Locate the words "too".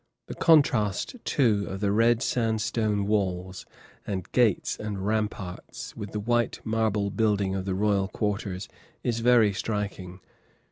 1.25-1.67